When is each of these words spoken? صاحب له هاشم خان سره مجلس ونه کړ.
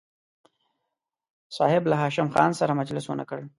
صاحب 1.57 1.81
له 1.89 1.95
هاشم 2.01 2.27
خان 2.35 2.51
سره 2.59 2.71
مجلس 2.81 3.05
ونه 3.07 3.25
کړ. 3.29 3.39